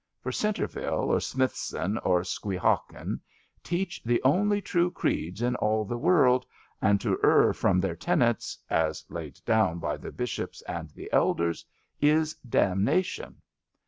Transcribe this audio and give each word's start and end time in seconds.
For 0.19 0.31
Centreville 0.31 1.11
or 1.13 1.19
Smithson 1.19 1.99
or 1.99 2.23
Squeehawken 2.23 3.19
teach 3.63 4.01
the 4.03 4.19
only 4.23 4.59
true 4.59 4.89
creeds 4.89 5.43
in 5.43 5.55
all 5.57 5.85
the 5.85 5.95
world, 5.95 6.43
and 6.81 6.99
to 7.01 7.19
err 7.23 7.53
from 7.53 7.79
their 7.79 7.95
tenets, 7.95 8.57
as 8.67 9.05
laid 9.09 9.39
down 9.45 9.77
by 9.77 9.97
the 9.97 10.11
bishops 10.11 10.63
and 10.63 10.89
the 10.89 11.07
elders, 11.13 11.63
is 12.01 12.33
damnation. 12.49 13.43